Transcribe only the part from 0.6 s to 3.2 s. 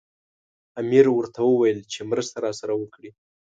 امیر ورته وویل چې مرسته راسره وکړي.